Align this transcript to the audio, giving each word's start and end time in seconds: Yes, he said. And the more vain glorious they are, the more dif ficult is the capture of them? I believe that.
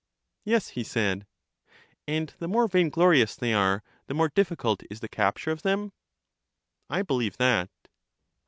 Yes, 0.43 0.69
he 0.69 0.83
said. 0.83 1.27
And 2.07 2.33
the 2.39 2.47
more 2.47 2.67
vain 2.67 2.89
glorious 2.89 3.35
they 3.35 3.53
are, 3.53 3.83
the 4.07 4.15
more 4.15 4.29
dif 4.33 4.49
ficult 4.49 4.83
is 4.89 4.99
the 4.99 5.07
capture 5.07 5.51
of 5.51 5.61
them? 5.61 5.93
I 6.89 7.03
believe 7.03 7.37
that. 7.37 7.69